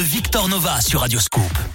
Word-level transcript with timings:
Victor 0.00 0.48
Nova 0.48 0.80
sur 0.80 1.00
Radioscoop. 1.00 1.65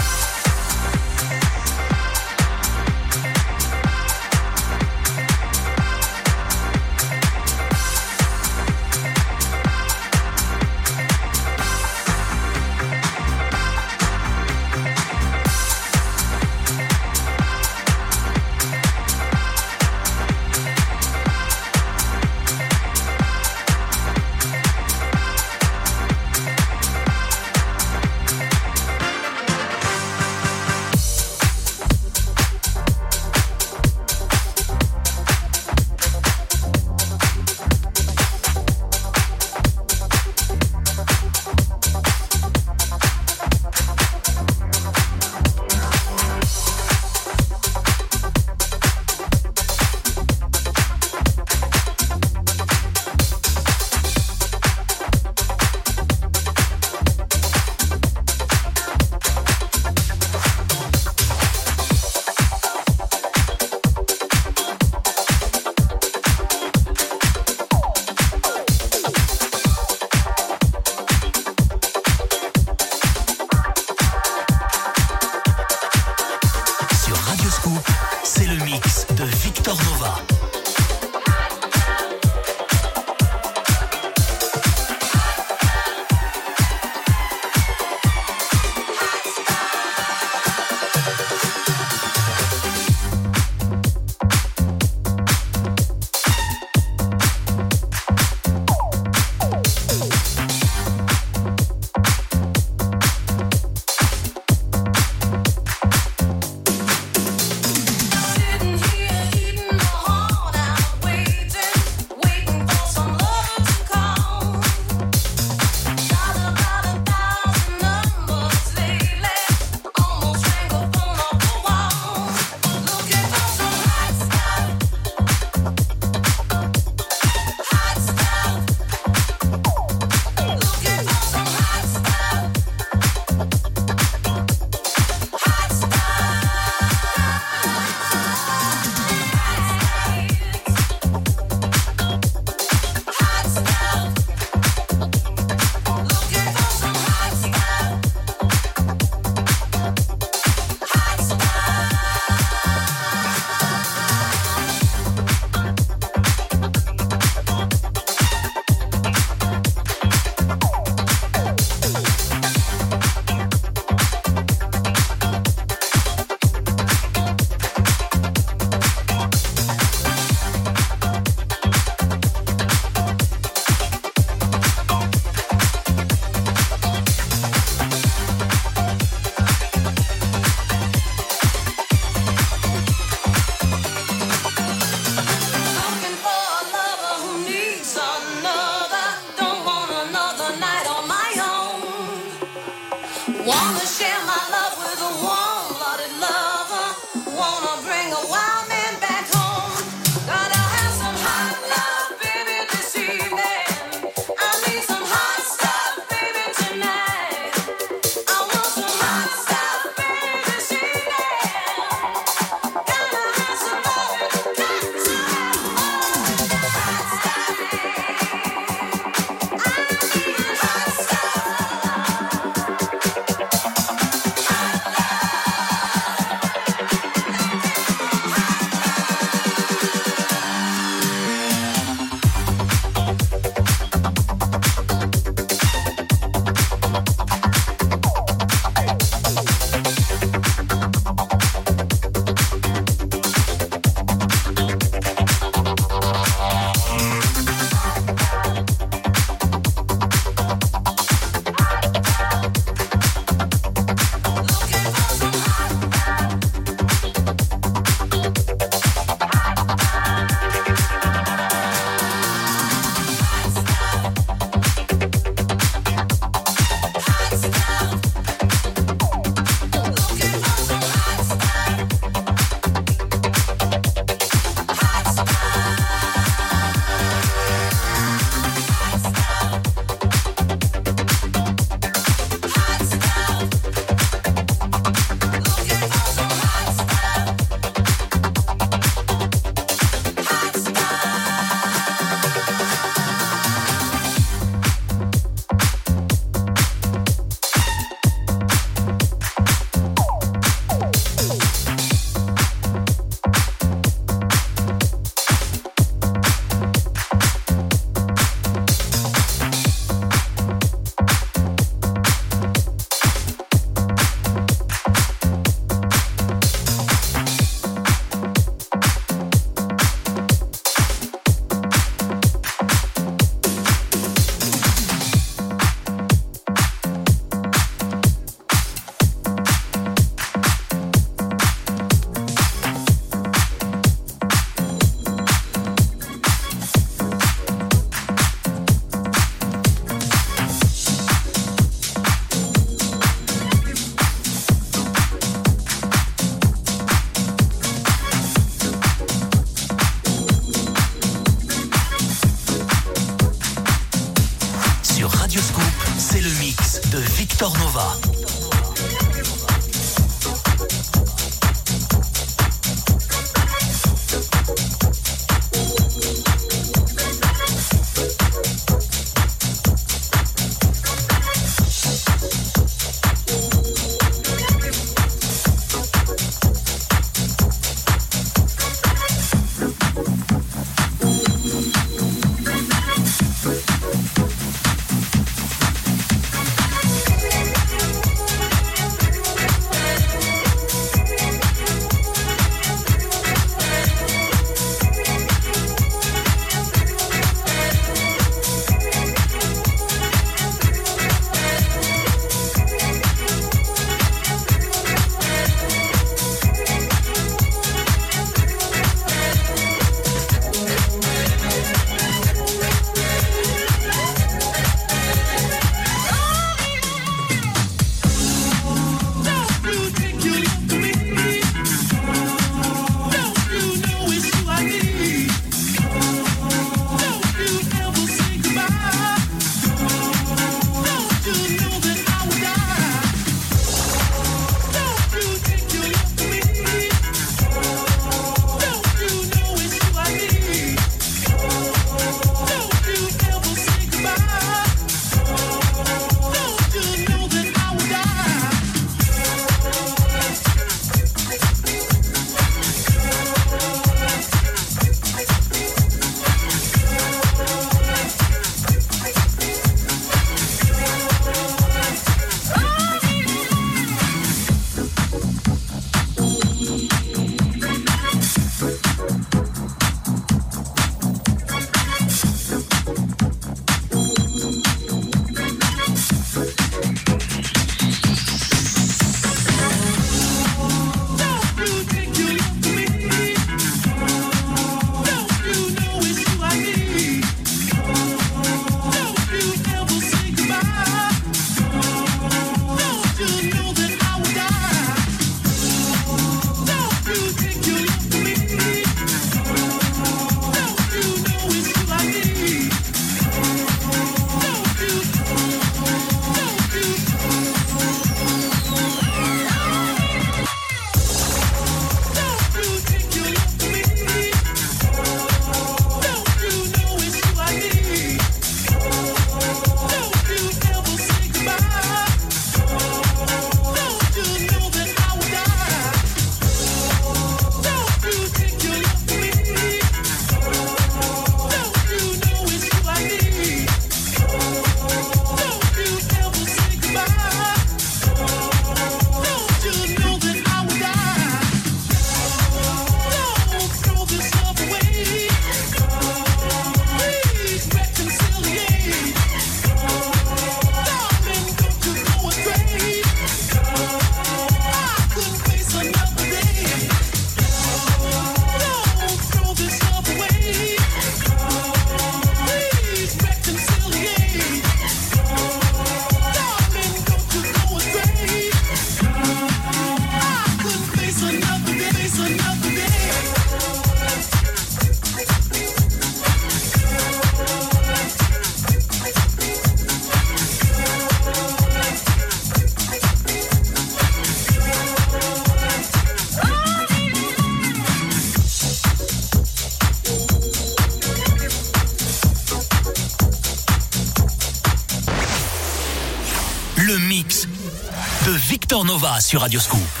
Nova 599.01 599.19
sur 599.19 599.41
Radioscoop. 599.41 600.00